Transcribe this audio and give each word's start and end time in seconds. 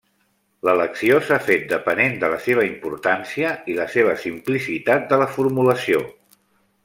L'elecció 0.67 1.17
s'ha 1.27 1.37
fet 1.49 1.65
depenent 1.73 2.15
de 2.23 2.31
la 2.33 2.39
seva 2.45 2.65
importància 2.69 3.51
i 3.73 3.77
la 3.81 3.87
seva 3.97 4.17
simplicitat 4.23 5.07
de 5.13 5.21
la 5.25 5.29
formulació. 5.37 6.01